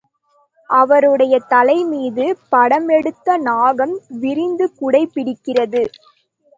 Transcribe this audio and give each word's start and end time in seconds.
அவருடைய 0.69 1.35
தலைமீது 1.49 2.25
படமெடுத்த 2.51 3.37
நாகம் 3.43 3.95
விரிந்து 4.19 4.67
குடை 4.75 5.03
பிடிக்கிறது. 5.15 5.83